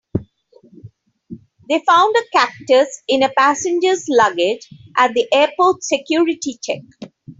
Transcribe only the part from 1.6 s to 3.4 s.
They found a cactus in a